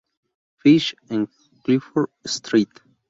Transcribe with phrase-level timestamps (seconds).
[0.57, 1.27] Fish", en
[1.63, 2.71] Clifford Street.